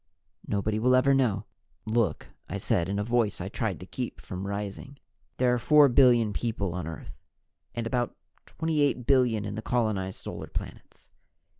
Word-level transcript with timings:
Nobody 0.47 0.79
will 0.79 0.95
ever 0.95 1.13
know." 1.13 1.45
"Look," 1.85 2.29
I 2.49 2.57
said 2.57 2.89
in 2.89 2.97
a 2.97 3.03
voice 3.03 3.39
I 3.39 3.49
tried 3.49 3.79
to 3.81 3.85
keep 3.85 4.19
from 4.19 4.47
rising. 4.47 4.97
"There 5.37 5.53
are 5.53 5.59
four 5.59 5.89
billion 5.89 6.33
people 6.33 6.73
on 6.73 6.87
Earth 6.87 7.21
and 7.75 7.85
about 7.85 8.15
28 8.47 9.05
billion 9.05 9.45
in 9.45 9.53
the 9.53 9.61
colonized 9.61 10.17
Solar 10.19 10.47
planets. 10.47 11.09